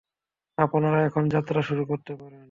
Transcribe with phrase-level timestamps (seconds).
[0.57, 2.39] আপনারা এখন যাত্রা শুরু করতে পারেন।